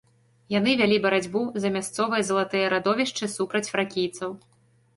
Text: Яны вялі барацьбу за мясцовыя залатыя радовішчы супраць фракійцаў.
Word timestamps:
Яны 0.53 0.71
вялі 0.79 0.97
барацьбу 1.03 1.41
за 1.67 1.71
мясцовыя 1.75 2.23
залатыя 2.31 2.73
радовішчы 2.77 3.33
супраць 3.37 3.65
фракійцаў. 3.77 4.29